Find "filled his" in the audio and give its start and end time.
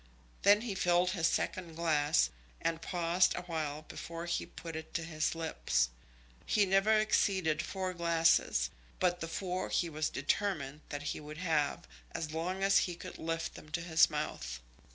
0.73-1.27